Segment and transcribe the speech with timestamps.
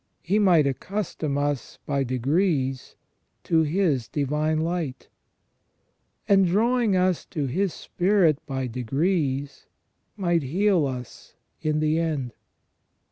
[0.23, 2.95] He might accustom us by degrees
[3.43, 5.09] to His divine light,
[6.27, 9.67] and drawing us to His spirit by degrees,
[10.17, 12.33] might heal us in the end.